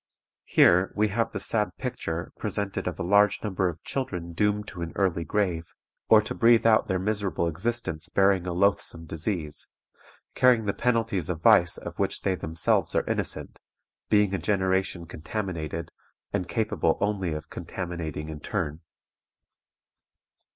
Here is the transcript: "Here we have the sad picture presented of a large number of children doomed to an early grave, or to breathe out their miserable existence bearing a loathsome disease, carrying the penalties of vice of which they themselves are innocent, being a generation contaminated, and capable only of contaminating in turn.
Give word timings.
"Here 0.45 0.91
we 0.95 1.09
have 1.09 1.31
the 1.31 1.39
sad 1.39 1.77
picture 1.77 2.31
presented 2.39 2.87
of 2.87 2.97
a 2.97 3.03
large 3.03 3.43
number 3.43 3.69
of 3.69 3.83
children 3.83 4.33
doomed 4.33 4.67
to 4.69 4.81
an 4.81 4.93
early 4.95 5.23
grave, 5.23 5.73
or 6.09 6.23
to 6.23 6.33
breathe 6.33 6.65
out 6.65 6.87
their 6.87 6.97
miserable 6.97 7.47
existence 7.47 8.09
bearing 8.09 8.47
a 8.47 8.51
loathsome 8.51 9.05
disease, 9.05 9.67
carrying 10.33 10.65
the 10.65 10.73
penalties 10.73 11.29
of 11.29 11.43
vice 11.43 11.77
of 11.77 11.99
which 11.99 12.21
they 12.23 12.33
themselves 12.33 12.95
are 12.95 13.05
innocent, 13.07 13.59
being 14.09 14.33
a 14.33 14.39
generation 14.39 15.05
contaminated, 15.05 15.91
and 16.33 16.47
capable 16.49 16.97
only 16.99 17.33
of 17.33 17.51
contaminating 17.51 18.27
in 18.27 18.39
turn. 18.39 18.79